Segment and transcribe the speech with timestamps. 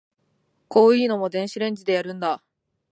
[0.67, 2.43] こういうのも電子レンジでやるんだ